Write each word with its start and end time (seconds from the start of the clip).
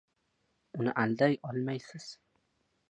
Uni 0.79 0.95
alday 1.03 1.39
olmaysiz. 1.51 2.11